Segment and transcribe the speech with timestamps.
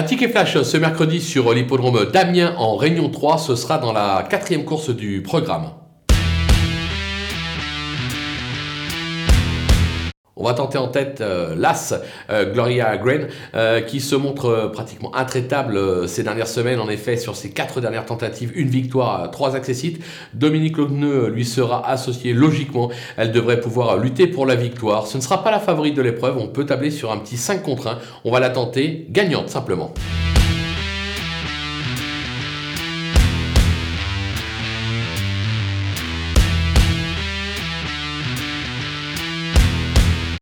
[0.00, 4.26] Un ticket flash ce mercredi sur l'hippodrome d'Amiens en Réunion 3, ce sera dans la
[4.30, 5.72] quatrième course du programme.
[10.40, 11.94] On va tenter en tête euh, l'As
[12.30, 16.80] euh, Gloria Grain euh, qui se montre pratiquement intraitable ces dernières semaines.
[16.80, 20.02] En effet, sur ses quatre dernières tentatives, une victoire, trois accessites.
[20.32, 22.90] Dominique Logneux lui sera associé logiquement.
[23.18, 25.06] Elle devrait pouvoir lutter pour la victoire.
[25.06, 26.38] Ce ne sera pas la favorite de l'épreuve.
[26.38, 27.98] On peut tabler sur un petit 5 contre 1.
[28.24, 29.92] On va la tenter gagnante simplement.